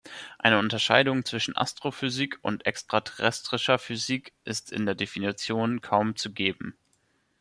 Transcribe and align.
Eine 0.39 0.57
Unterscheidung 0.57 1.25
zwischen 1.25 1.55
Astrophysik 1.55 2.39
und 2.41 2.65
"extraterrestrischer 2.65 3.77
Physik" 3.77 4.33
ist 4.45 4.71
in 4.71 4.87
der 4.87 4.95
Definition 4.95 5.79
kaum 5.81 6.15
zu 6.15 6.33
geben. 6.33 6.75